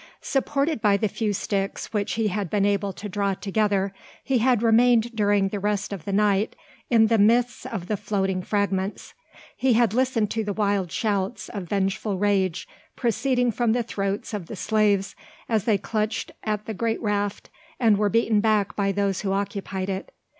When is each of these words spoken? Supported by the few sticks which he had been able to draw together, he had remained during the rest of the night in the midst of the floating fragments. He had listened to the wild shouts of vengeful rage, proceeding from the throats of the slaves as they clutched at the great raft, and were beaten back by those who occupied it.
Supported 0.23 0.81
by 0.81 0.97
the 0.97 1.07
few 1.07 1.31
sticks 1.31 1.93
which 1.93 2.13
he 2.13 2.29
had 2.29 2.49
been 2.49 2.65
able 2.65 2.91
to 2.91 3.07
draw 3.07 3.35
together, 3.35 3.93
he 4.23 4.39
had 4.39 4.63
remained 4.63 5.15
during 5.15 5.49
the 5.49 5.59
rest 5.59 5.93
of 5.93 6.05
the 6.05 6.11
night 6.11 6.55
in 6.89 7.05
the 7.05 7.19
midst 7.19 7.67
of 7.67 7.85
the 7.85 7.95
floating 7.95 8.41
fragments. 8.41 9.13
He 9.55 9.73
had 9.73 9.93
listened 9.93 10.31
to 10.31 10.43
the 10.43 10.53
wild 10.53 10.91
shouts 10.91 11.49
of 11.49 11.69
vengeful 11.69 12.17
rage, 12.17 12.67
proceeding 12.95 13.51
from 13.51 13.73
the 13.73 13.83
throats 13.83 14.33
of 14.33 14.47
the 14.47 14.55
slaves 14.55 15.15
as 15.47 15.65
they 15.65 15.77
clutched 15.77 16.31
at 16.43 16.65
the 16.65 16.73
great 16.73 16.99
raft, 16.99 17.51
and 17.79 17.97
were 17.99 18.09
beaten 18.09 18.39
back 18.41 18.75
by 18.75 18.91
those 18.91 19.21
who 19.21 19.31
occupied 19.33 19.87
it. 19.87 20.11